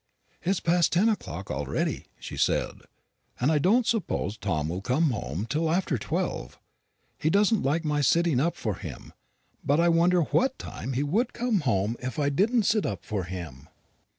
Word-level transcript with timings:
"It's 0.41 0.59
past 0.59 0.93
ten 0.93 1.09
o'clock 1.09 1.51
already," 1.51 2.07
she 2.17 2.35
said, 2.35 2.71
"and 3.39 3.51
I 3.51 3.59
don't 3.59 3.85
suppose 3.85 4.35
Tom 4.35 4.67
will 4.67 4.81
be 4.81 4.91
home 4.93 5.45
till 5.47 5.69
after 5.69 5.99
twelve. 5.99 6.59
He 7.19 7.29
doesn't 7.29 7.61
like 7.61 7.85
my 7.85 8.01
sitting 8.01 8.39
up 8.39 8.55
for 8.55 8.77
him; 8.77 9.13
but 9.63 9.79
I 9.79 9.89
wonder 9.89 10.21
what 10.21 10.57
time 10.57 10.93
he 10.93 11.03
would 11.03 11.33
come 11.33 11.59
home 11.59 11.97
if 11.99 12.17
I 12.17 12.29
didn't 12.29 12.63
sit 12.63 12.83
up 12.83 13.05
for 13.05 13.25
him?" 13.25 13.67